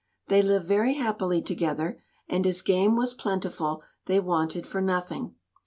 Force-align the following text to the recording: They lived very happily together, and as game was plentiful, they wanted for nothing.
They 0.29 0.41
lived 0.41 0.65
very 0.65 0.95
happily 0.95 1.43
together, 1.43 2.01
and 2.27 2.47
as 2.47 2.63
game 2.63 2.95
was 2.95 3.13
plentiful, 3.13 3.83
they 4.07 4.19
wanted 4.19 4.65
for 4.65 4.81
nothing. 4.81 5.35